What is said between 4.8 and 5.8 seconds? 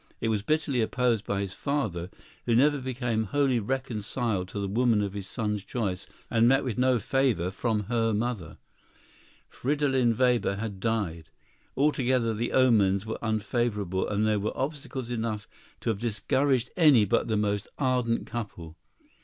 of his son's